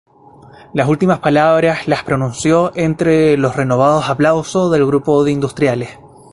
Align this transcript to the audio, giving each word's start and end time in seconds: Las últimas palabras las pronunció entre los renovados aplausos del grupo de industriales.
Las 0.73 0.89
últimas 0.89 1.19
palabras 1.19 1.87
las 1.87 2.01
pronunció 2.03 2.71
entre 2.73 3.37
los 3.37 3.55
renovados 3.55 4.09
aplausos 4.09 4.71
del 4.71 4.83
grupo 4.83 5.23
de 5.23 5.31
industriales. 5.33 5.91